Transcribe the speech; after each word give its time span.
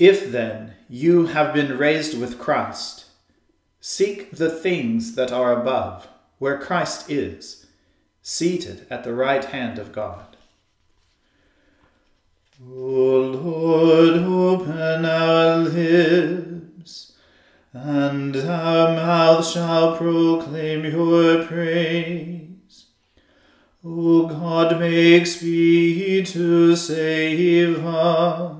If 0.00 0.32
then 0.32 0.72
you 0.88 1.26
have 1.26 1.52
been 1.52 1.76
raised 1.76 2.18
with 2.18 2.38
Christ, 2.38 3.04
seek 3.82 4.30
the 4.30 4.48
things 4.48 5.14
that 5.14 5.30
are 5.30 5.52
above, 5.52 6.08
where 6.38 6.56
Christ 6.56 7.10
is, 7.10 7.66
seated 8.22 8.86
at 8.88 9.04
the 9.04 9.12
right 9.12 9.44
hand 9.44 9.78
of 9.78 9.92
God. 9.92 10.38
O 12.66 12.72
Lord, 12.72 14.22
open 14.22 15.04
our 15.04 15.58
lips, 15.58 17.12
and 17.74 18.34
our 18.38 18.94
mouth 18.94 19.46
shall 19.46 19.98
proclaim 19.98 20.86
your 20.86 21.44
praise. 21.44 22.86
O 23.84 24.28
God, 24.28 24.80
make 24.80 25.26
speed 25.26 26.24
to 26.28 26.74
save 26.74 27.84
us. 27.84 28.59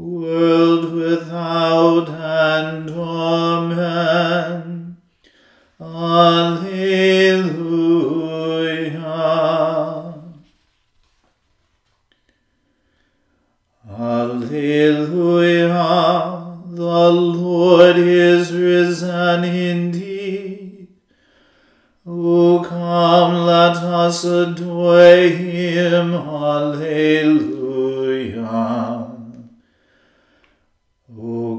world 0.00 0.92
without 0.92 2.08
end. 2.08 2.90
Amen. 2.90 4.96
Alleluia. 5.80 7.00
Alleluia, 13.88 15.72
the 16.66 17.10
Lord 17.10 17.96
is 17.98 18.52
risen 18.52 19.44
indeed. 19.44 20.88
O 22.06 22.64
come, 22.66 23.44
let 23.44 23.76
us 23.76 24.24
adore 24.24 25.28
him. 25.28 26.14
Alleluia. 26.14 27.50
O 31.18 31.58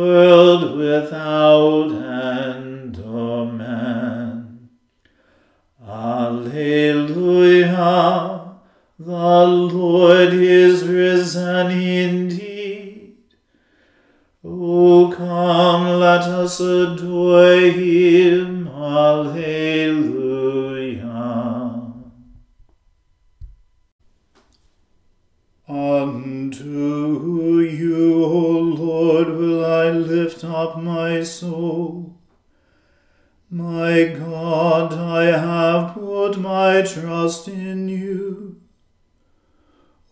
world 0.00 0.76
without 0.76 1.90
end. 1.92 2.96
Amen. 3.04 4.68
Alleluia. 5.86 7.50
The 8.98 9.46
Lord 9.46 10.32
is 10.34 10.86
risen 10.86 11.70
indeed. 11.70 13.16
O 14.44 15.12
come, 15.16 15.86
let 16.06 16.22
us 16.22 16.60
adore 16.60 17.70
him. 17.82 18.68
Alleluia. 18.68 20.19
Lift 30.30 30.44
up 30.44 30.80
my 30.80 31.24
soul. 31.24 32.14
My 33.50 34.04
God, 34.04 34.92
I 34.92 35.24
have 35.24 35.94
put 35.94 36.38
my 36.38 36.82
trust 36.82 37.48
in 37.48 37.88
you. 37.88 38.60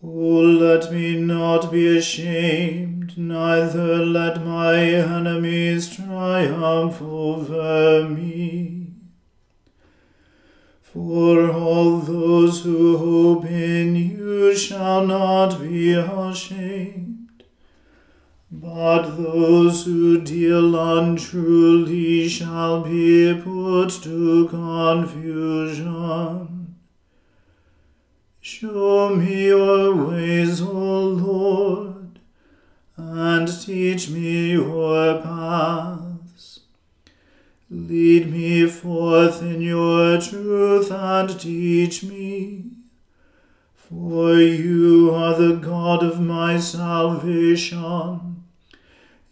O 0.03 0.09
let 0.09 0.91
me 0.91 1.21
not 1.21 1.71
be 1.71 1.97
ashamed, 1.97 3.17
neither 3.17 4.05
let 4.05 4.43
my 4.45 4.83
enemies 4.83 5.95
triumph 5.95 7.01
over 7.01 8.09
me. 8.09 8.87
For 10.81 11.49
all 11.49 11.99
those 11.99 12.63
who 12.63 12.97
hope 12.97 13.45
in 13.45 13.95
you 13.95 14.53
shall 14.57 15.07
not 15.07 15.61
be 15.61 15.93
ashamed, 15.93 17.08
but 18.51 19.15
those 19.15 19.85
who 19.85 20.19
deal 20.21 20.75
untruly 20.75 22.27
shall 22.27 22.81
be 22.81 23.39
put 23.43 23.89
to 24.01 24.47
confusion. 24.47 25.99
Show 28.41 29.15
me 29.15 29.45
your 29.47 29.95
ways, 29.95 30.61
O 30.61 30.99
Lord, 30.99 32.19
and 32.97 33.47
teach 33.61 34.09
me 34.09 34.53
your 34.53 35.21
paths. 35.21 36.61
Lead 37.69 38.31
me 38.31 38.65
forth 38.65 39.43
in 39.43 39.61
your 39.61 40.19
truth 40.19 40.91
and 40.91 41.39
teach 41.39 42.03
me. 42.03 42.63
For 43.75 44.33
you 44.39 45.13
are 45.13 45.35
the 45.35 45.55
God 45.55 46.03
of 46.03 46.19
my 46.19 46.59
salvation. 46.59 48.38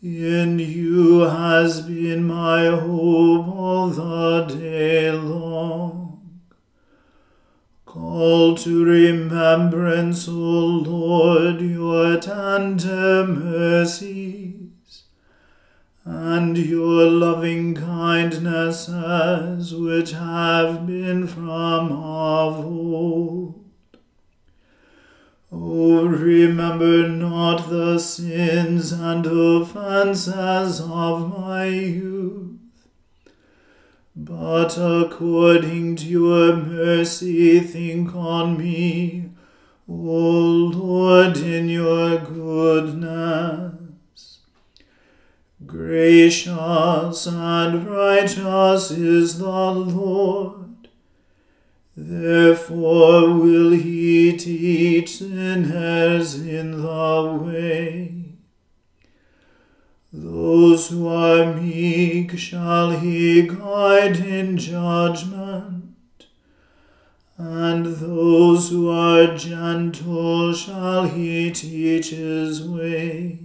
In 0.03 0.59
you 0.59 1.21
has 1.21 1.81
been 1.81 2.25
my 2.25 2.67
hope 2.67 3.47
all 3.47 3.89
the 3.89 4.45
day 4.45 5.11
long. 5.11 6.39
Call 7.83 8.55
to 8.57 8.85
remembrance, 8.85 10.27
O 10.27 10.31
Lord, 10.31 11.61
your 11.61 12.19
tender 12.19 13.25
mercies 13.25 15.01
and 16.05 16.55
your 16.55 17.09
loving 17.09 17.73
kindnesses 17.73 19.73
which 19.73 20.11
have 20.11 20.85
been 20.85 21.25
from 21.25 21.91
of 21.91 22.63
old. 22.63 23.66
O 25.59 26.05
remember 26.05 27.07
not 27.07 27.69
the 27.69 27.97
sins 27.97 28.91
and 28.91 29.25
offences 29.25 30.79
of 30.81 31.37
my 31.37 31.65
youth 31.65 32.57
but 34.19 34.77
according 34.79 35.95
to 35.97 36.05
your 36.05 36.55
mercy, 36.55 37.59
think 37.59 38.15
on 38.15 38.57
me, 38.57 39.29
O 39.87 39.93
Lord, 39.93 41.37
in 41.37 41.69
your 41.69 42.17
goodness. 42.17 43.75
Gracious 45.63 47.27
and 47.27 47.87
righteous 47.87 48.89
is 48.89 49.37
the 49.37 49.45
Lord. 49.45 50.66
Therefore 51.99 53.33
will 53.33 53.71
he 53.71 54.37
teach 54.37 55.17
sinners 55.17 56.35
in 56.35 56.83
the 56.83 57.41
way. 57.43 58.13
Those 60.13 60.89
who 60.89 61.07
are 61.07 61.55
meek 61.55 62.37
shall 62.37 62.91
he 62.91 63.47
guide 63.47 64.17
in 64.17 64.57
judgment, 64.57 65.95
and 67.35 67.87
those 67.87 68.69
who 68.69 68.91
are 68.91 69.35
gentle 69.35 70.53
shall 70.53 71.07
he 71.07 71.49
teach 71.49 72.11
his 72.11 72.61
way. 72.61 73.39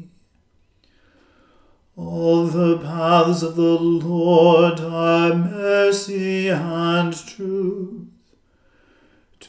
All 1.96 2.44
the 2.44 2.76
paths 2.76 3.42
of 3.42 3.56
the 3.56 3.78
Lord 3.78 4.78
are 4.78 5.34
mercy 5.34 6.50
and 6.50 7.14
truth 7.26 8.01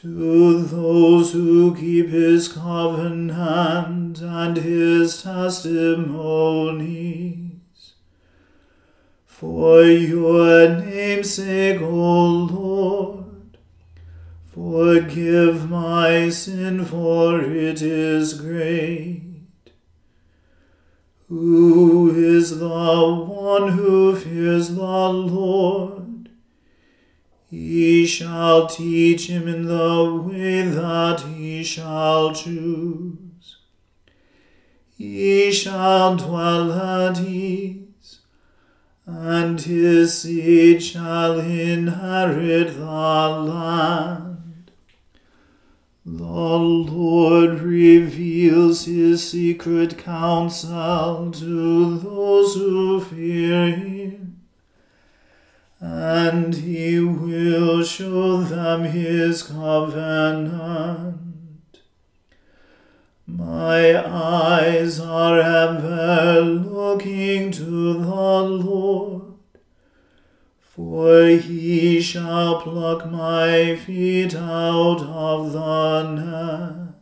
to 0.04 0.62
those 0.64 1.32
who 1.32 1.74
keep 1.74 2.10
his 2.10 2.46
covenant 2.48 4.20
and 4.20 4.58
his 4.58 5.22
testimonies. 5.22 5.94
For 9.24 9.82
your 9.84 10.68
name's 10.68 11.32
sake, 11.32 11.80
O 11.80 12.26
Lord, 12.52 13.56
forgive 14.52 15.70
my 15.70 16.28
sin, 16.28 16.84
for 16.84 17.40
it 17.40 17.80
is 17.80 18.34
great. 18.34 19.22
Who 21.30 22.10
is 22.14 22.58
the 22.58 22.68
one 22.68 23.70
who 23.70 24.14
fears 24.16 24.74
the 24.74 24.82
Lord? 24.82 25.93
He 27.56 28.04
shall 28.04 28.66
teach 28.66 29.28
him 29.28 29.46
in 29.46 29.66
the 29.66 30.12
way 30.26 30.62
that 30.62 31.20
he 31.20 31.62
shall 31.62 32.34
choose. 32.34 33.58
He 34.98 35.52
shall 35.52 36.16
dwell 36.16 36.72
at 36.72 37.20
ease, 37.20 38.18
and 39.06 39.60
his 39.60 40.20
seed 40.20 40.82
shall 40.82 41.38
inherit 41.38 42.74
the 42.74 42.82
land. 42.82 44.72
The 46.04 46.24
Lord 46.24 47.60
reveals 47.60 48.86
his 48.86 49.30
secret 49.30 49.96
counsel 49.98 51.30
to 51.30 51.98
those 51.98 52.54
who 52.56 53.00
fear 53.00 53.70
him 53.76 53.93
and 55.84 56.54
he 56.54 56.98
will 56.98 57.84
show 57.84 58.38
them 58.38 58.84
his 58.84 59.42
covenant. 59.42 61.18
My 63.26 64.02
eyes 64.02 64.98
are 64.98 65.38
ever 65.38 66.40
looking 66.40 67.50
to 67.50 67.92
the 67.92 68.40
Lord, 68.40 69.34
for 70.58 71.26
he 71.26 72.00
shall 72.00 72.62
pluck 72.62 73.10
my 73.10 73.76
feet 73.76 74.34
out 74.34 75.02
of 75.02 75.52
the 75.52 76.02
net. 76.14 76.94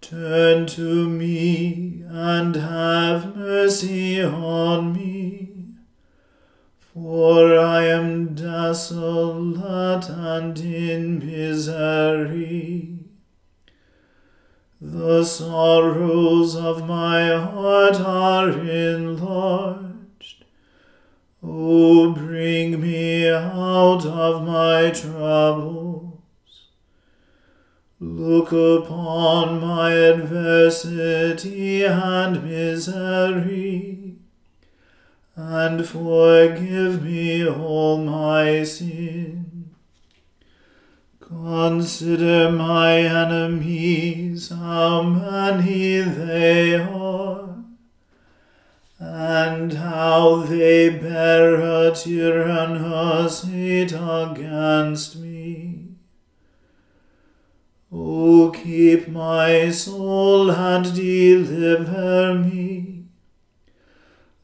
Turn 0.00 0.66
to 0.66 1.10
me 1.10 2.04
and 2.08 2.56
have 2.56 3.36
mercy 3.36 4.22
on 4.22 4.94
me 4.94 5.11
for 6.92 7.58
I 7.58 7.84
am 7.84 8.34
desolate 8.34 10.10
and 10.10 10.58
in 10.58 11.20
misery. 11.20 12.98
The 14.78 15.24
sorrows 15.24 16.54
of 16.54 16.86
my 16.86 17.28
heart 17.34 17.98
are 17.98 18.50
enlarged. 18.50 20.44
O 21.42 22.12
bring 22.12 22.80
me 22.80 23.30
out 23.30 24.04
of 24.04 24.46
my 24.46 24.90
troubles. 24.90 26.18
Look 28.00 28.52
upon 28.52 29.60
my 29.62 29.92
adversity 29.92 31.84
and 31.84 32.44
misery 32.44 34.11
and 35.34 35.86
forgive 35.86 37.02
me 37.02 37.48
all 37.48 37.96
my 37.98 38.62
sin. 38.64 39.70
Consider 41.20 42.50
my 42.52 42.98
enemies, 42.98 44.50
how 44.50 45.02
many 45.02 46.00
they 46.00 46.74
are, 46.74 47.56
and 48.98 49.72
how 49.72 50.42
they 50.42 50.90
bear 50.90 51.54
a 51.54 51.94
tyrannous 51.94 53.44
hate 53.44 53.92
against 53.92 55.16
me. 55.16 55.88
O 57.90 58.50
keep 58.50 59.08
my 59.08 59.70
soul 59.70 60.50
and 60.50 60.94
deliver 60.94 62.34
me 62.34 63.01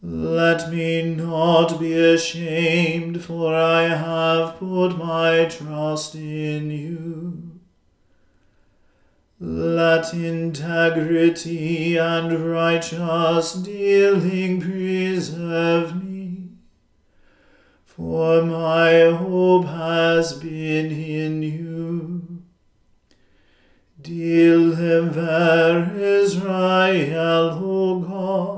let 0.00 0.70
me 0.70 1.02
not 1.02 1.80
be 1.80 1.92
ashamed, 1.92 3.24
for 3.24 3.52
I 3.52 3.82
have 3.88 4.56
put 4.58 4.96
my 4.96 5.46
trust 5.46 6.14
in 6.14 6.70
you. 6.70 7.58
Let 9.40 10.14
integrity 10.14 11.96
and 11.96 12.32
righteous 12.48 13.54
dealing 13.54 14.60
preserve 14.60 16.04
me, 16.04 16.50
for 17.84 18.42
my 18.42 19.10
hope 19.10 19.66
has 19.66 20.32
been 20.34 20.92
in 20.92 21.42
you. 21.42 22.42
Deliver 24.00 25.92
Israel, 25.98 27.58
O 27.60 27.98
God 27.98 28.57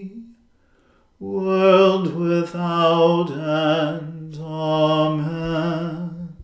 world 1.21 2.15
without 2.15 3.29
end. 3.29 4.39
Amen. 4.41 6.35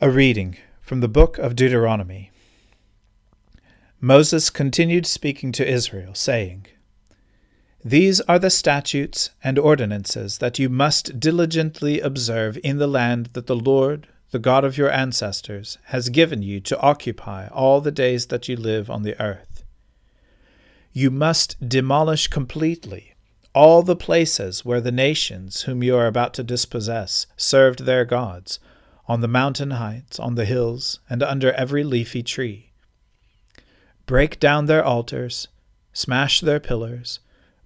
A 0.00 0.10
reading 0.10 0.56
from 0.80 1.00
the 1.00 1.08
book 1.08 1.36
of 1.36 1.54
Deuteronomy. 1.54 2.30
Moses 4.00 4.48
continued 4.48 5.04
speaking 5.04 5.52
to 5.52 5.68
Israel, 5.68 6.14
saying, 6.14 6.66
These 7.84 8.22
are 8.22 8.38
the 8.38 8.50
statutes 8.50 9.30
and 9.42 9.58
ordinances 9.58 10.38
that 10.38 10.58
you 10.58 10.70
must 10.70 11.20
diligently 11.20 12.00
observe 12.00 12.58
in 12.64 12.78
the 12.78 12.86
land 12.86 13.26
that 13.34 13.46
the 13.46 13.56
Lord, 13.56 14.08
the 14.30 14.38
God 14.38 14.64
of 14.64 14.78
your 14.78 14.90
ancestors, 14.90 15.76
has 15.86 16.08
given 16.08 16.40
you 16.40 16.60
to 16.60 16.80
occupy 16.80 17.48
all 17.48 17.82
the 17.82 17.90
days 17.90 18.28
that 18.28 18.48
you 18.48 18.56
live 18.56 18.88
on 18.88 19.02
the 19.02 19.20
earth. 19.20 19.53
You 20.96 21.10
must 21.10 21.68
demolish 21.68 22.28
completely 22.28 23.14
all 23.52 23.82
the 23.82 23.96
places 23.96 24.64
where 24.64 24.80
the 24.80 24.92
nations 24.92 25.62
whom 25.62 25.82
you 25.82 25.96
are 25.96 26.06
about 26.06 26.34
to 26.34 26.44
dispossess 26.44 27.26
served 27.36 27.84
their 27.84 28.04
gods, 28.04 28.60
on 29.06 29.20
the 29.20 29.28
mountain 29.28 29.72
heights, 29.72 30.20
on 30.20 30.36
the 30.36 30.44
hills, 30.44 31.00
and 31.10 31.22
under 31.22 31.52
every 31.52 31.82
leafy 31.84 32.22
tree. 32.22 32.72
Break 34.06 34.38
down 34.38 34.66
their 34.66 34.84
altars, 34.84 35.48
smash 35.92 36.40
their 36.40 36.60
pillars, 36.60 37.18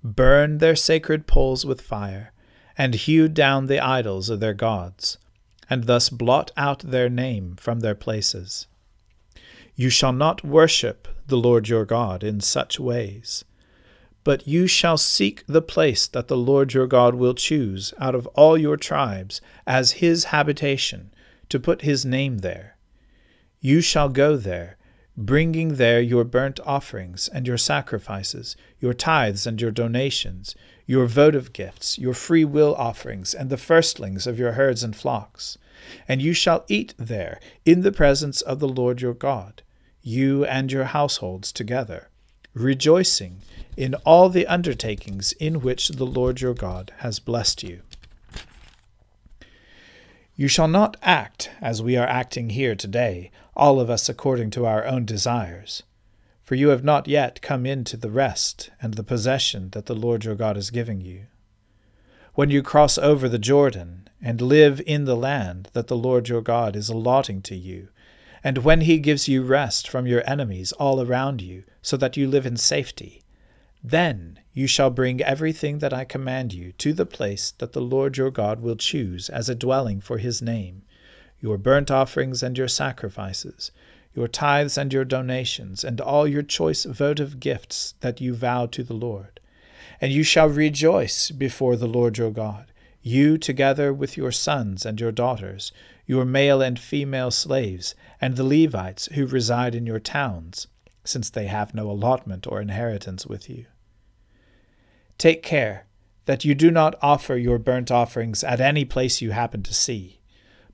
burn 0.03 0.59
their 0.59 0.77
sacred 0.77 1.27
poles 1.27 1.67
with 1.67 1.83
fire, 1.83 2.33
and 2.79 2.95
hew 2.95 3.29
down 3.29 3.67
the 3.67 3.81
idols 3.81 4.31
of 4.31 4.41
their 4.41 4.55
gods, 4.55 5.19
and 5.69 5.85
thus 5.85 6.09
blot 6.09 6.51
out 6.57 6.81
their 6.81 7.11
name 7.11 7.57
from 7.57 7.81
their 7.81 7.95
places. 7.95 8.67
You 9.81 9.91
shall 9.91 10.13
not 10.13 10.45
worship 10.45 11.07
the 11.29 11.37
Lord 11.37 11.69
your 11.69 11.85
God 11.85 12.25
in 12.25 12.41
such 12.41 12.81
ways. 12.81 13.45
But 14.25 14.49
you 14.49 14.67
shall 14.67 14.99
seek 14.99 15.45
the 15.47 15.63
place 15.63 16.09
that 16.09 16.27
the 16.27 16.37
Lord 16.37 16.75
your 16.75 16.89
God 16.89 17.15
will 17.15 17.33
choose 17.33 17.95
out 17.97 18.17
of 18.17 18.27
all 18.35 18.59
your 18.59 18.77
tribes 18.77 19.41
as 19.69 20.03
his 20.03 20.25
habitation, 20.25 21.13
to 21.49 21.61
put 21.61 21.83
his 21.83 22.05
name 22.05 22.39
there. 22.39 22.77
You 23.61 23.81
shall 23.81 24.09
go 24.09 24.37
there, 24.37 24.79
bringing 25.17 25.77
there 25.77 26.01
your 26.01 26.25
burnt 26.25 26.59
offerings 26.67 27.29
and 27.29 27.47
your 27.47 27.57
sacrifices, 27.57 28.57
your 28.81 28.95
tithes 28.95 29.47
and 29.47 29.61
your 29.61 29.71
donations, 29.71 30.57
your 30.87 31.07
votive 31.07 31.53
gifts, 31.53 32.01
your 32.01 32.15
free 32.15 32.45
will 32.45 32.75
offerings, 32.75 33.33
and 33.33 33.49
the 33.49 33.57
firstlings 33.57 34.27
of 34.27 34.41
your 34.41 34.53
herds 34.53 34.83
and 34.83 34.97
flocks. 34.97 35.57
And 36.09 36.21
you 36.21 36.33
shall 36.33 36.65
eat 36.67 36.95
there 36.99 37.39
in 37.65 37.83
the 37.83 37.93
presence 37.93 38.41
of 38.41 38.59
the 38.59 38.69
Lord 38.69 39.01
your 39.01 39.15
God, 39.15 39.63
you 40.09 40.45
and 40.47 40.73
your 40.73 40.85
households 40.85 41.53
together, 41.53 42.09
rejoicing 42.55 43.43
in 43.77 43.95
all 44.07 44.29
the 44.29 44.47
undertakings 44.47 45.33
in 45.33 45.61
which 45.61 45.91
the 45.91 46.07
Lord 46.07 46.41
your 46.41 46.55
God 46.55 46.93
has 46.99 47.21
blessed 47.21 47.63
you. 47.63 47.83
You 50.35 50.49
shall 50.49 50.69
not 50.69 50.97
act 51.03 51.51
as 51.61 51.83
we 51.83 51.97
are 51.97 52.07
acting 52.07 52.51
here 52.51 52.75
today, 52.75 53.31
all 53.55 53.81
of 53.81 53.91
us 53.91 54.09
according 54.09 54.51
to 54.51 54.67
our 54.67 54.87
own 54.87 55.05
desires. 55.05 55.83
For 56.43 56.55
you 56.55 56.69
have 56.69 56.85
not 56.85 57.07
yet 57.07 57.43
come 57.43 57.67
into 57.67 57.97
the 57.97 58.11
rest 58.11 58.71
and 58.81 58.95
the 58.95 59.05
possession 59.05 59.71
that 59.71 59.87
the 59.87 59.95
Lord 59.95 60.25
your 60.25 60.37
God 60.37 60.57
is 60.57 60.71
giving 60.71 61.01
you. 61.01 61.27
When 62.35 62.51
you 62.51 62.63
cross 62.63 62.97
over 62.99 63.29
the 63.29 63.39
Jordan 63.39 64.09
and 64.23 64.41
live 64.41 64.81
in 64.87 65.05
the 65.05 65.17
land 65.17 65.69
that 65.73 65.89
the 65.89 65.97
Lord 65.97 66.29
your 66.29 66.41
God 66.41 66.77
is 66.77 66.89
allotting 66.89 67.43
to 67.43 67.57
you, 67.57 67.89
and 68.49 68.65
when 68.65 68.81
he 68.81 68.99
gives 68.99 69.29
you 69.29 69.43
rest 69.43 69.87
from 69.87 70.07
your 70.07 70.23
enemies 70.25 70.73
all 70.73 71.03
around 71.03 71.43
you, 71.43 71.65
so 71.83 71.99
that 71.99 72.17
you 72.17 72.27
live 72.27 72.47
in 72.47 72.57
safety, 72.57 73.23
then 73.85 74.41
you 74.55 74.67
shall 74.67 74.89
bring 74.89 75.21
everything 75.21 75.81
that 75.81 75.93
I 75.93 76.07
command 76.07 76.55
you 76.55 76.73
to 76.73 76.95
the 76.95 77.05
place 77.05 77.51
that 77.59 77.75
the 77.75 77.83
Lord 77.83 78.17
your 78.17 78.31
God 78.31 78.61
will 78.61 78.77
choose 78.77 79.29
as 79.29 79.51
a 79.51 79.55
dwelling 79.55 80.01
for 80.01 80.17
his 80.17 80.41
name 80.41 80.81
your 81.39 81.59
burnt 81.59 81.91
offerings 81.91 82.43
and 82.43 82.57
your 82.57 82.69
sacrifices, 82.69 83.71
your 84.15 84.29
tithes 84.29 84.79
and 84.79 84.95
your 84.95 85.05
donations, 85.05 85.85
and 85.85 86.01
all 86.01 86.27
your 86.27 86.43
choice 86.43 86.85
votive 86.85 87.41
gifts 87.41 87.97
that 88.01 88.19
you 88.19 88.35
vow 88.35 88.65
to 88.65 88.83
the 88.83 88.95
Lord. 88.95 89.41
And 90.01 90.11
you 90.11 90.23
shall 90.23 90.49
rejoice 90.49 91.31
before 91.31 91.77
the 91.77 91.87
Lord 91.87 92.17
your 92.17 92.31
God, 92.31 92.68
you 93.09 93.39
together 93.39 93.93
with 93.93 94.17
your 94.17 94.31
sons 94.31 94.85
and 94.85 95.01
your 95.01 95.13
daughters, 95.13 95.73
your 96.07 96.25
male 96.25 96.61
and 96.63 96.79
female 96.79 97.31
slaves, 97.31 97.95
and 98.21 98.37
the 98.37 98.45
Levites 98.45 99.07
who 99.15 99.27
reside 99.27 99.75
in 99.75 99.87
your 99.87 100.01
towns 100.01 100.67
since 101.05 101.31
they 101.31 101.47
have 101.47 101.75
no 101.75 101.91
allotment 101.91 102.47
or 102.47 102.61
inheritance 102.61 103.27
with 103.27 103.49
you. 103.49 103.65
Take 105.17 105.43
care 105.43 105.87
that 106.27 106.45
you 106.45 106.55
do 106.55 106.71
not 106.71 106.95
offer 107.01 107.37
your 107.37 107.59
burnt 107.59 107.91
offerings 107.91 108.45
at 108.45 108.61
any 108.61 108.85
place 108.85 109.23
you 109.23 109.31
happen 109.31 109.63
to 109.63 109.73
see, 109.75 110.21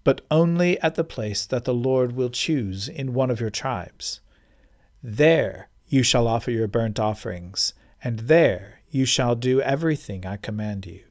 but 0.03 0.21
only 0.31 0.79
at 0.81 0.97
the 0.97 1.05
place 1.05 1.47
that 1.47 1.65
the 1.65 1.73
Lord 1.73 2.13
will 2.13 2.31
choose 2.31 2.89
in 2.89 3.15
one 3.15 3.31
of 3.31 3.41
your 3.41 3.51
tribes. 3.51 4.21
There 5.03 5.69
you 5.87 6.03
shall 6.03 6.27
offer 6.27 6.51
your 6.51 6.67
burnt 6.67 6.99
offerings, 6.99 7.73
and 8.03 8.21
there 8.21 8.81
you 8.91 9.05
shall 9.05 9.37
do 9.37 9.61
everything 9.61 10.27
I 10.27 10.37
command 10.37 10.87
you. 10.87 11.05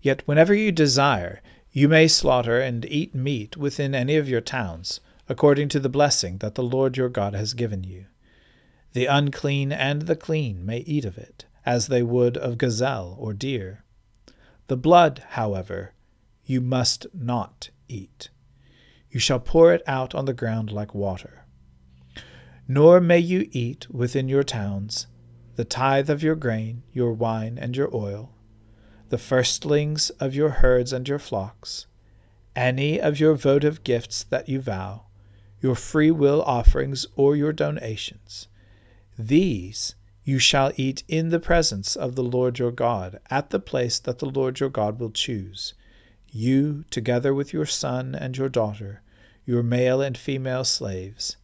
Yet 0.00 0.22
whenever 0.26 0.54
you 0.54 0.72
desire, 0.72 1.40
you 1.72 1.88
may 1.88 2.08
slaughter 2.08 2.60
and 2.60 2.84
eat 2.86 3.14
meat 3.14 3.56
within 3.56 3.94
any 3.94 4.16
of 4.16 4.28
your 4.28 4.40
towns 4.40 5.00
according 5.28 5.68
to 5.68 5.80
the 5.80 5.88
blessing 5.88 6.38
that 6.38 6.54
the 6.54 6.62
Lord 6.62 6.96
your 6.96 7.08
God 7.08 7.34
has 7.34 7.54
given 7.54 7.84
you. 7.84 8.06
The 8.94 9.06
unclean 9.06 9.72
and 9.72 10.02
the 10.02 10.16
clean 10.16 10.64
may 10.64 10.78
eat 10.78 11.04
of 11.04 11.18
it, 11.18 11.44
as 11.66 11.88
they 11.88 12.02
would 12.02 12.36
of 12.36 12.58
gazelle 12.58 13.16
or 13.18 13.34
deer. 13.34 13.84
The 14.68 14.76
blood, 14.76 15.22
however, 15.30 15.92
you 16.44 16.60
must 16.60 17.06
not 17.12 17.68
eat. 17.88 18.30
You 19.10 19.20
shall 19.20 19.40
pour 19.40 19.72
it 19.72 19.82
out 19.86 20.14
on 20.14 20.24
the 20.24 20.32
ground 20.32 20.72
like 20.72 20.94
water. 20.94 21.44
Nor 22.66 23.00
may 23.00 23.18
you 23.18 23.48
eat 23.52 23.90
within 23.90 24.28
your 24.28 24.42
towns 24.42 25.06
the 25.56 25.64
tithe 25.64 26.08
of 26.08 26.22
your 26.22 26.36
grain, 26.36 26.84
your 26.92 27.12
wine, 27.12 27.58
and 27.58 27.76
your 27.76 27.94
oil, 27.94 28.32
the 29.08 29.18
firstlings 29.18 30.10
of 30.20 30.34
your 30.34 30.50
herds 30.50 30.92
and 30.92 31.08
your 31.08 31.18
flocks, 31.18 31.86
any 32.54 33.00
of 33.00 33.18
your 33.18 33.34
votive 33.34 33.84
gifts 33.84 34.24
that 34.24 34.48
you 34.48 34.60
vow, 34.60 35.04
your 35.60 35.74
free 35.74 36.10
will 36.10 36.42
offerings, 36.42 37.06
or 37.16 37.34
your 37.34 37.52
donations. 37.52 38.48
These 39.18 39.94
you 40.24 40.38
shall 40.38 40.72
eat 40.76 41.04
in 41.08 41.30
the 41.30 41.40
presence 41.40 41.96
of 41.96 42.14
the 42.14 42.22
Lord 42.22 42.58
your 42.58 42.70
God, 42.70 43.18
at 43.30 43.48
the 43.48 43.58
place 43.58 43.98
that 43.98 44.18
the 44.18 44.28
Lord 44.28 44.60
your 44.60 44.68
God 44.68 45.00
will 45.00 45.10
choose, 45.10 45.72
you 46.30 46.84
together 46.90 47.32
with 47.32 47.54
your 47.54 47.64
son 47.64 48.14
and 48.14 48.36
your 48.36 48.50
daughter, 48.50 49.00
your 49.46 49.62
male 49.62 50.02
and 50.02 50.18
female 50.18 50.64
slaves, 50.64 51.38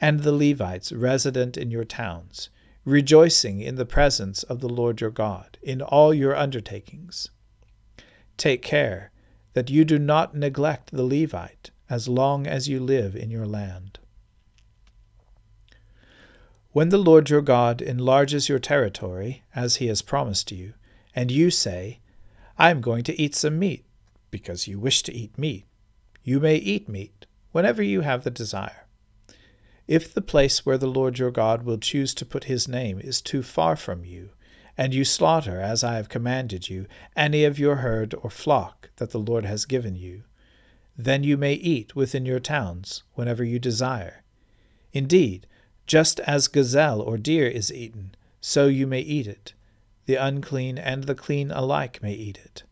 and 0.00 0.20
the 0.20 0.32
Levites 0.32 0.90
resident 0.90 1.56
in 1.56 1.70
your 1.70 1.84
towns, 1.84 2.50
rejoicing 2.88 3.60
in 3.60 3.74
the 3.74 3.84
presence 3.84 4.42
of 4.44 4.60
the 4.60 4.68
Lord 4.68 5.00
your 5.00 5.10
God 5.10 5.58
in 5.62 5.82
all 5.82 6.14
your 6.14 6.34
undertakings. 6.34 7.28
Take 8.38 8.62
care 8.62 9.12
that 9.52 9.68
you 9.68 9.84
do 9.84 9.98
not 9.98 10.34
neglect 10.34 10.90
the 10.90 11.04
Levite 11.04 11.70
as 11.90 12.08
long 12.08 12.46
as 12.46 12.68
you 12.68 12.80
live 12.80 13.14
in 13.14 13.30
your 13.30 13.46
land. 13.46 13.98
When 16.72 16.88
the 16.88 16.98
Lord 16.98 17.28
your 17.28 17.42
God 17.42 17.82
enlarges 17.82 18.48
your 18.48 18.58
territory, 18.58 19.42
as 19.54 19.76
he 19.76 19.88
has 19.88 20.00
promised 20.00 20.50
you, 20.50 20.72
and 21.14 21.30
you 21.30 21.50
say, 21.50 22.00
I 22.56 22.70
am 22.70 22.80
going 22.80 23.04
to 23.04 23.20
eat 23.20 23.34
some 23.34 23.58
meat, 23.58 23.84
because 24.30 24.66
you 24.66 24.78
wish 24.78 25.02
to 25.02 25.14
eat 25.14 25.36
meat, 25.36 25.66
you 26.22 26.40
may 26.40 26.56
eat 26.56 26.88
meat 26.88 27.26
whenever 27.52 27.82
you 27.82 28.00
have 28.02 28.24
the 28.24 28.30
desire. 28.30 28.87
If 29.88 30.12
the 30.12 30.20
place 30.20 30.66
where 30.66 30.76
the 30.76 30.86
Lord 30.86 31.18
your 31.18 31.30
God 31.30 31.62
will 31.62 31.78
choose 31.78 32.12
to 32.14 32.26
put 32.26 32.44
his 32.44 32.68
name 32.68 33.00
is 33.00 33.22
too 33.22 33.42
far 33.42 33.74
from 33.74 34.04
you, 34.04 34.28
and 34.76 34.92
you 34.92 35.02
slaughter, 35.02 35.62
as 35.62 35.82
I 35.82 35.94
have 35.96 36.10
commanded 36.10 36.68
you, 36.68 36.86
any 37.16 37.42
of 37.44 37.58
your 37.58 37.76
herd 37.76 38.14
or 38.22 38.28
flock 38.28 38.90
that 38.96 39.12
the 39.12 39.18
Lord 39.18 39.46
has 39.46 39.64
given 39.64 39.96
you, 39.96 40.24
then 40.94 41.24
you 41.24 41.38
may 41.38 41.54
eat 41.54 41.96
within 41.96 42.26
your 42.26 42.38
towns 42.38 43.02
whenever 43.14 43.42
you 43.42 43.58
desire. 43.58 44.22
Indeed, 44.92 45.46
just 45.86 46.20
as 46.20 46.48
gazelle 46.48 47.00
or 47.00 47.16
deer 47.16 47.48
is 47.48 47.72
eaten, 47.72 48.14
so 48.42 48.66
you 48.66 48.86
may 48.86 49.00
eat 49.00 49.26
it. 49.26 49.54
The 50.04 50.16
unclean 50.16 50.76
and 50.76 51.04
the 51.04 51.14
clean 51.14 51.50
alike 51.50 52.02
may 52.02 52.12
eat 52.12 52.36
it. 52.36 52.62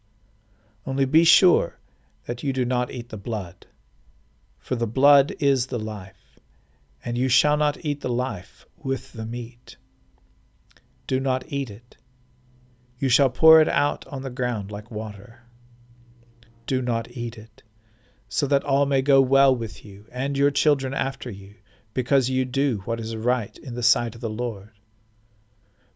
Only 0.86 1.06
be 1.06 1.24
sure 1.24 1.78
that 2.26 2.42
you 2.42 2.52
do 2.52 2.66
not 2.66 2.90
eat 2.90 3.08
the 3.08 3.16
blood. 3.16 3.66
For 4.58 4.76
the 4.76 4.86
blood 4.86 5.34
is 5.38 5.68
the 5.68 5.78
life, 5.78 6.25
and 7.06 7.16
you 7.16 7.28
shall 7.28 7.56
not 7.56 7.82
eat 7.82 8.00
the 8.02 8.10
life 8.10 8.66
with 8.76 9.12
the 9.12 9.24
meat. 9.24 9.76
Do 11.06 11.20
not 11.20 11.44
eat 11.46 11.70
it. 11.70 11.96
You 12.98 13.08
shall 13.08 13.30
pour 13.30 13.60
it 13.60 13.68
out 13.68 14.04
on 14.08 14.22
the 14.22 14.30
ground 14.30 14.72
like 14.72 14.90
water. 14.90 15.44
Do 16.66 16.82
not 16.82 17.08
eat 17.12 17.38
it 17.38 17.62
so 18.28 18.46
that 18.48 18.64
all 18.64 18.86
may 18.86 19.02
go 19.02 19.20
well 19.20 19.54
with 19.54 19.84
you 19.84 20.04
and 20.10 20.36
your 20.36 20.50
children 20.50 20.92
after 20.92 21.30
you, 21.30 21.54
because 21.94 22.28
you 22.28 22.44
do 22.44 22.82
what 22.84 22.98
is 22.98 23.14
right 23.16 23.56
in 23.58 23.74
the 23.74 23.84
sight 23.84 24.16
of 24.16 24.20
the 24.20 24.28
Lord. 24.28 24.70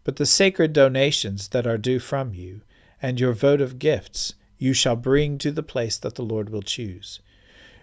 But 0.04 0.14
the 0.14 0.26
sacred 0.26 0.72
donations 0.72 1.48
that 1.48 1.66
are 1.66 1.76
due 1.76 1.98
from 1.98 2.32
you, 2.34 2.62
and 3.02 3.18
your 3.18 3.32
votive 3.32 3.80
gifts, 3.80 4.34
you 4.58 4.72
shall 4.72 4.94
bring 4.94 5.38
to 5.38 5.50
the 5.50 5.62
place 5.62 5.98
that 5.98 6.14
the 6.14 6.22
Lord 6.22 6.50
will 6.50 6.62
choose. 6.62 7.20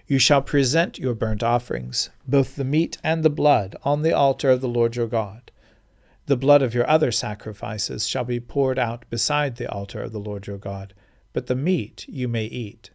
You 0.08 0.20
shall 0.20 0.42
present 0.42 0.98
your 0.98 1.14
burnt 1.14 1.44
offerings, 1.44 2.10
both 2.26 2.56
the 2.56 2.64
meat 2.64 2.98
and 3.04 3.24
the 3.24 3.30
blood, 3.30 3.76
on 3.84 4.04
the 4.04 4.14
altar 4.14 4.50
of 4.50 4.62
the 4.62 4.70
Lord 4.70 4.96
your 4.96 5.08
God. 5.08 5.52
The 6.28 6.38
blood 6.38 6.62
of 6.62 6.74
your 6.74 6.90
other 6.90 7.12
sacrifices 7.12 8.08
shall 8.08 8.24
be 8.24 8.40
poured 8.40 8.80
out 8.80 9.04
beside 9.10 9.58
the 9.58 9.70
altar 9.70 10.02
of 10.02 10.14
the 10.14 10.20
Lord 10.20 10.48
your 10.48 10.58
God, 10.58 10.94
but 11.34 11.48
the 11.48 11.56
meat 11.56 12.06
you 12.08 12.30
may 12.30 12.46
eat. 12.46 12.92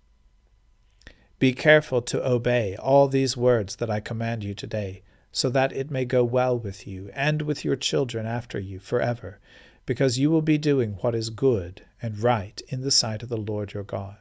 Be 1.39 1.53
careful 1.53 2.01
to 2.03 2.27
obey 2.27 2.77
all 2.77 3.09
these 3.09 3.37
words 3.37 3.77
that 3.77 3.91
I 3.91 4.01
command 4.01 4.43
you 4.43 4.55
today, 4.55 5.03
so 5.31 5.51
that 5.51 5.73
it 5.73 5.91
may 5.91 6.07
go 6.07 6.25
well 6.25 6.59
with 6.59 6.87
you 6.87 7.11
and 7.15 7.43
with 7.43 7.63
your 7.63 7.77
children 7.77 8.25
after 8.25 8.59
you 8.59 8.79
forever, 8.79 9.39
because 9.85 10.19
you 10.19 10.31
will 10.31 10.43
be 10.43 10.57
doing 10.57 10.93
what 11.01 11.15
is 11.15 11.29
good 11.29 11.85
and 12.01 12.21
right 12.21 12.63
in 12.69 12.81
the 12.81 12.91
sight 12.91 13.23
of 13.23 13.29
the 13.29 13.37
Lord 13.37 13.75
your 13.75 13.83
God. 13.83 14.17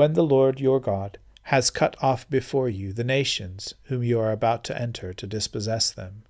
When 0.00 0.14
the 0.14 0.24
Lord 0.24 0.60
your 0.60 0.80
God 0.80 1.18
has 1.42 1.68
cut 1.68 1.94
off 2.02 2.26
before 2.30 2.70
you 2.70 2.94
the 2.94 3.04
nations 3.04 3.74
whom 3.82 4.02
you 4.02 4.18
are 4.18 4.32
about 4.32 4.64
to 4.64 4.80
enter 4.80 5.12
to 5.12 5.26
dispossess 5.26 5.90
them, 5.90 6.22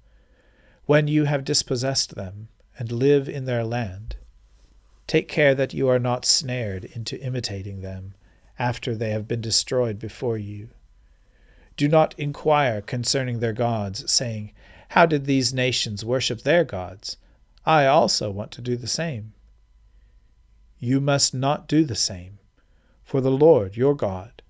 when 0.86 1.06
you 1.06 1.26
have 1.26 1.44
dispossessed 1.44 2.16
them 2.16 2.48
and 2.76 2.90
live 2.90 3.28
in 3.28 3.44
their 3.44 3.62
land, 3.62 4.16
take 5.06 5.28
care 5.28 5.54
that 5.54 5.72
you 5.72 5.86
are 5.86 6.00
not 6.00 6.26
snared 6.26 6.84
into 6.84 7.22
imitating 7.22 7.80
them 7.80 8.14
after 8.58 8.96
they 8.96 9.10
have 9.10 9.28
been 9.28 9.40
destroyed 9.40 10.00
before 10.00 10.36
you. 10.36 10.70
Do 11.76 11.86
not 11.86 12.16
inquire 12.18 12.80
concerning 12.80 13.38
their 13.38 13.52
gods, 13.52 14.10
saying, 14.10 14.50
How 14.88 15.06
did 15.06 15.26
these 15.26 15.54
nations 15.54 16.04
worship 16.04 16.42
their 16.42 16.64
gods? 16.64 17.18
I 17.64 17.86
also 17.86 18.32
want 18.32 18.50
to 18.50 18.62
do 18.62 18.76
the 18.76 18.88
same. 18.88 19.32
You 20.80 21.00
must 21.00 21.32
not 21.32 21.68
do 21.68 21.84
the 21.84 21.94
same, 21.94 22.39
for 23.10 23.20
the 23.20 23.28
Lord 23.28 23.76
your 23.76 23.96
God, 23.96 24.40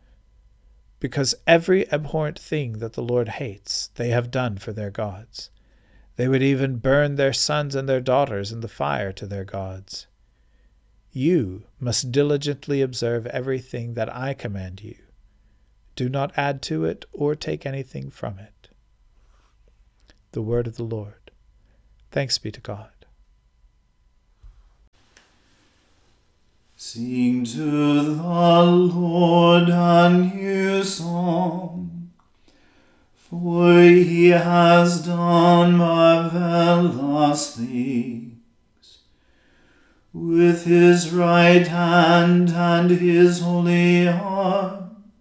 because 0.99 1.35
every 1.47 1.90
abhorrent 1.90 2.38
thing 2.38 2.75
that 2.75 2.93
the 2.93 3.02
Lord 3.02 3.31
hates, 3.40 3.87
they 3.95 4.11
have 4.11 4.31
done 4.31 4.59
for 4.59 4.71
their 4.71 4.90
gods. 4.90 5.49
They 6.17 6.29
would 6.29 6.43
even 6.43 6.76
burn 6.76 7.14
their 7.14 7.33
sons 7.33 7.75
and 7.75 7.88
their 7.88 8.02
daughters 8.02 8.52
in 8.52 8.61
the 8.61 8.69
fire 8.69 9.12
to 9.12 9.25
their 9.25 9.47
gods. 9.47 10.09
You 11.11 11.62
must 11.79 12.12
diligently 12.12 12.83
observe 12.83 13.26
everything 13.29 13.95
that 13.95 14.14
I 14.14 14.35
command 14.35 14.83
you. 14.83 14.97
Do 15.97 16.11
not 16.11 16.37
add 16.37 16.61
to 16.64 16.85
it 16.85 17.07
or 17.14 17.35
take 17.35 17.64
anything 17.64 18.11
from 18.11 18.38
it. 18.38 18.69
The 20.33 20.43
word 20.43 20.67
of 20.67 20.76
the 20.76 20.85
Lord. 20.85 21.31
Thanks 22.11 22.37
be 22.37 22.50
to 22.50 22.61
God. 22.61 23.00
Sing 26.83 27.45
to 27.45 28.15
the 28.17 28.63
Lord 28.65 29.69
a 29.69 30.09
new 30.09 30.83
song, 30.83 32.11
for 33.15 33.83
he 33.83 34.29
has 34.29 35.05
done 35.05 35.77
marvelous 35.77 37.55
things 37.55 38.99
with 40.15 40.65
his 40.65 41.13
right 41.13 41.67
hand 41.67 42.49
and 42.49 42.91
his 42.91 43.41
holy 43.41 44.09
arm, 44.09 45.13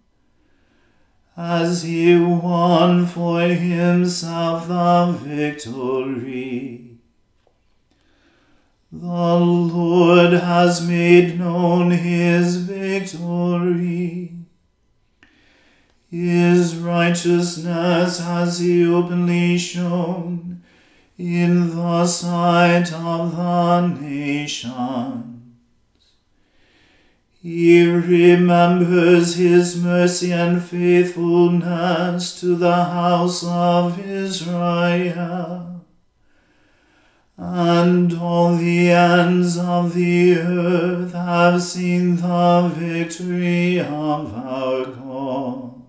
as 1.36 1.82
he 1.82 2.16
won 2.16 3.04
for 3.06 3.42
himself 3.42 4.66
the 4.66 5.12
victory. 5.12 6.89
The 8.92 9.38
Lord 9.38 10.32
has 10.32 10.84
made 10.84 11.38
known 11.38 11.92
his 11.92 12.56
victory. 12.56 14.34
His 16.10 16.74
righteousness 16.76 18.18
has 18.18 18.58
he 18.58 18.84
openly 18.84 19.58
shown 19.58 20.62
in 21.16 21.70
the 21.76 22.04
sight 22.06 22.92
of 22.92 23.36
the 23.36 23.86
nations. 23.86 25.30
He 27.40 27.86
remembers 27.86 29.36
his 29.36 29.80
mercy 29.80 30.32
and 30.32 30.60
faithfulness 30.60 32.40
to 32.40 32.56
the 32.56 32.84
house 32.84 33.44
of 33.44 34.04
Israel. 34.04 35.69
And 37.42 38.12
all 38.18 38.54
the 38.56 38.90
ends 38.90 39.56
of 39.56 39.94
the 39.94 40.36
earth 40.36 41.14
have 41.14 41.62
seen 41.62 42.16
the 42.16 42.70
victory 42.74 43.80
of 43.80 44.34
our 44.34 44.84
God. 44.84 45.82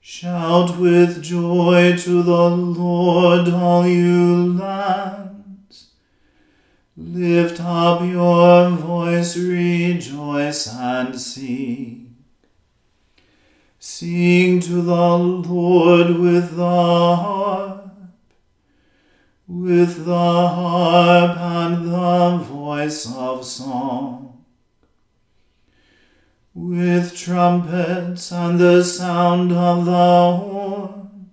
Shout 0.00 0.78
with 0.78 1.22
joy 1.22 1.94
to 1.98 2.22
the 2.22 2.48
Lord, 2.48 3.50
all 3.50 3.86
you 3.86 4.54
lands. 4.54 5.90
Lift 6.96 7.60
up 7.60 8.00
your 8.00 8.70
voice, 8.70 9.36
rejoice 9.36 10.74
and 10.74 11.20
sing. 11.20 12.16
Sing 13.78 14.60
to 14.60 14.80
the 14.80 15.18
Lord 15.18 16.16
with 16.16 16.56
the 16.56 16.64
harp, 16.64 17.77
with 19.48 20.04
the 20.04 20.12
harp 20.12 21.38
and 21.38 21.90
the 21.90 22.44
voice 22.44 23.10
of 23.16 23.44
song 23.44 24.28
with 26.58 27.16
trumpets 27.16 28.32
and 28.32 28.58
the 28.58 28.82
sound 28.82 29.52
of 29.52 29.84
the 29.84 29.92
horn. 29.92 31.30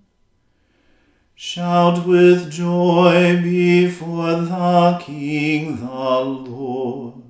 Shout 1.34 2.06
with 2.06 2.51
joy 2.51 3.41
before 3.41 4.36
the 4.41 5.01
King, 5.04 5.80
the 5.80 5.86
Lord. 5.88 7.23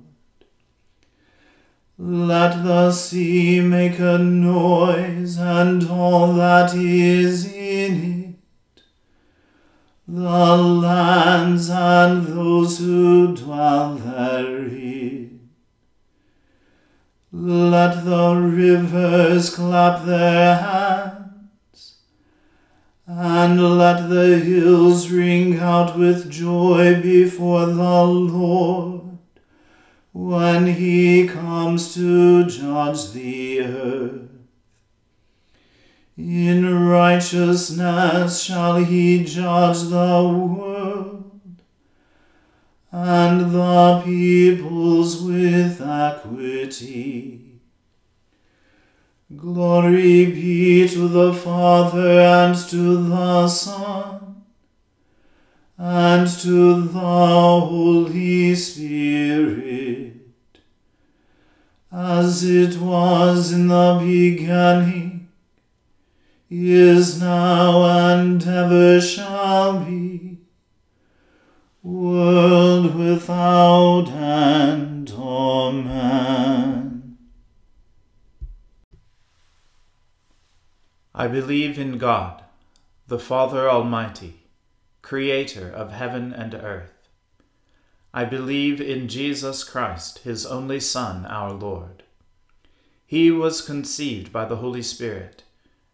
Let 1.98 2.62
the 2.62 2.92
sea 2.92 3.60
make 3.60 3.98
a 3.98 4.18
noise 4.18 5.38
and 5.38 5.88
all 5.88 6.34
that 6.34 6.74
is 6.74 7.50
in 7.50 8.24
it, 8.24 8.25
the 10.08 10.56
lands 10.56 11.68
and 11.68 12.26
those 12.26 12.78
who 12.78 13.34
dwell 13.34 13.96
therein. 13.96 15.50
Let 17.32 18.04
the 18.04 18.34
rivers 18.34 19.54
clap 19.54 20.06
their 20.06 20.56
hands, 20.56 21.98
and 23.06 23.78
let 23.78 24.08
the 24.08 24.38
hills 24.38 25.10
ring 25.10 25.58
out 25.58 25.98
with 25.98 26.30
joy 26.30 27.02
before 27.02 27.66
the 27.66 28.04
Lord 28.04 29.18
when 30.12 30.66
he 30.66 31.26
comes 31.26 31.94
to 31.94 32.44
judge 32.46 33.12
the 33.12 33.60
earth. 33.60 34.35
In 36.16 36.86
righteousness 36.86 38.42
shall 38.42 38.76
he 38.76 39.22
judge 39.22 39.82
the 39.82 40.22
world 40.22 41.30
and 42.90 43.52
the 43.52 44.02
peoples 44.02 45.22
with 45.22 45.82
equity. 45.82 47.60
Glory 49.36 50.26
be 50.26 50.88
to 50.88 51.08
the 51.08 51.34
Father 51.34 52.20
and 52.20 52.56
to 52.70 53.08
the 53.08 53.48
Son 53.48 54.44
and 55.76 56.26
to 56.26 56.80
the 56.80 56.98
Holy 56.98 58.54
Spirit, 58.54 60.14
as 61.92 62.42
it 62.44 62.80
was 62.80 63.52
in 63.52 63.68
the 63.68 63.98
beginning, 64.00 65.05
is 66.48 67.20
now, 67.20 67.84
and 67.84 68.46
ever 68.46 69.00
shall 69.00 69.80
be 69.80 70.38
world 71.82 72.94
without 72.94 74.08
end. 74.08 75.12
Amen. 75.16 77.18
I 81.14 81.28
believe 81.28 81.78
in 81.78 81.98
God, 81.98 82.42
the 83.06 83.18
Father 83.18 83.70
Almighty, 83.70 84.42
creator 85.02 85.70
of 85.70 85.92
heaven 85.92 86.32
and 86.32 86.54
earth. 86.54 86.92
I 88.12 88.24
believe 88.24 88.80
in 88.80 89.08
Jesus 89.08 89.64
Christ, 89.64 90.20
his 90.20 90.46
only 90.46 90.80
Son, 90.80 91.26
our 91.26 91.52
Lord. 91.52 92.02
He 93.04 93.30
was 93.30 93.62
conceived 93.62 94.32
by 94.32 94.44
the 94.44 94.56
Holy 94.56 94.82
Spirit 94.82 95.42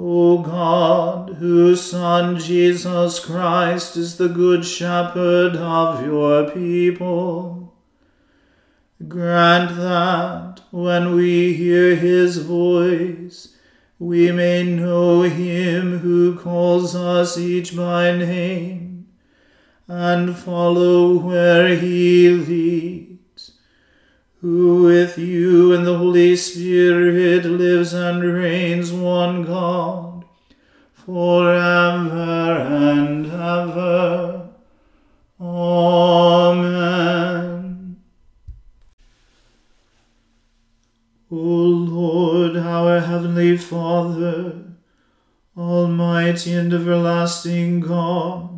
O 0.00 0.38
God, 0.38 1.38
whose 1.40 1.90
Son 1.90 2.38
Jesus 2.38 3.18
Christ 3.18 3.96
is 3.96 4.16
the 4.16 4.28
Good 4.28 4.64
Shepherd 4.64 5.56
of 5.56 6.06
your 6.06 6.48
people, 6.52 7.74
grant 9.08 9.74
that, 9.76 10.60
when 10.70 11.16
we 11.16 11.52
hear 11.52 11.96
his 11.96 12.38
voice, 12.38 13.56
we 13.98 14.30
may 14.30 14.62
know 14.62 15.22
him 15.22 15.98
who 15.98 16.38
calls 16.38 16.94
us 16.94 17.36
each 17.36 17.74
by 17.76 18.16
name, 18.16 19.08
and 19.88 20.36
follow 20.36 21.18
where 21.18 21.74
he 21.74 22.28
leads, 22.30 23.07
who 24.40 24.84
with 24.84 25.18
you 25.18 25.72
and 25.72 25.84
the 25.86 25.98
Holy 25.98 26.36
Spirit 26.36 27.44
lives 27.44 27.92
and 27.92 28.22
reigns 28.22 28.92
one 28.92 29.44
God, 29.44 30.24
forever 30.92 32.60
and 32.60 33.26
ever. 33.26 34.48
Amen. 35.40 36.78
O 41.30 41.36
Lord, 41.36 42.56
our 42.56 43.00
heavenly 43.00 43.56
Father, 43.56 44.64
Almighty 45.56 46.52
and 46.54 46.72
everlasting 46.72 47.80
God, 47.80 48.57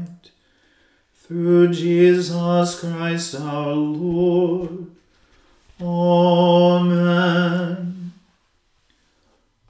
Through 1.31 1.71
Jesus 1.71 2.77
Christ 2.77 3.35
our 3.35 3.71
Lord. 3.71 4.87
Amen. 5.81 7.31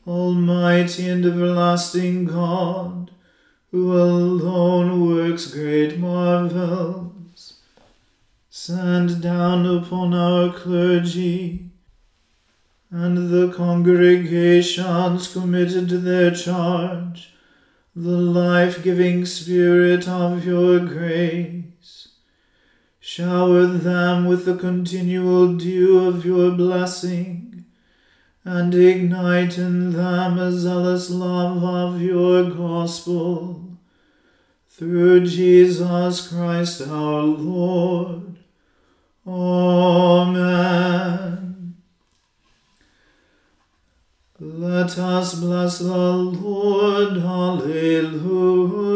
Almighty 0.07 1.07
and 1.07 1.23
everlasting 1.23 2.25
God, 2.25 3.11
who 3.69 3.95
alone 3.95 5.07
works 5.07 5.53
great 5.53 5.99
marvels, 5.99 7.59
send 8.49 9.21
down 9.21 9.67
upon 9.67 10.15
our 10.15 10.51
clergy 10.51 11.69
and 12.89 13.29
the 13.29 13.53
congregations 13.55 15.31
committed 15.31 15.89
to 15.89 15.99
their 15.99 16.31
charge 16.31 17.30
the 17.95 18.17
life 18.17 18.81
giving 18.83 19.25
Spirit 19.25 20.07
of 20.07 20.45
your 20.45 20.79
grace. 20.79 22.07
Shower 22.99 23.65
them 23.65 24.25
with 24.25 24.45
the 24.45 24.55
continual 24.55 25.55
dew 25.55 26.07
of 26.07 26.23
your 26.23 26.51
blessing, 26.51 27.65
and 28.45 28.73
ignite 28.73 29.57
in 29.57 29.91
them 29.91 30.39
a 30.39 30.53
zealous 30.53 31.09
love 31.09 31.63
of 31.63 32.01
your 32.01 32.49
gospel. 32.49 33.77
Through 34.69 35.27
Jesus 35.27 36.29
Christ 36.29 36.81
our 36.87 37.23
Lord. 37.23 38.37
Amen. 39.27 40.71
Let 44.43 44.97
us 44.97 45.35
bless 45.35 45.77
the 45.77 45.85
Lord. 45.85 47.17
Alleluia. 47.17 48.90